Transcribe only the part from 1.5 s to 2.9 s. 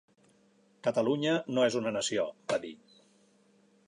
no és una nació, va dir.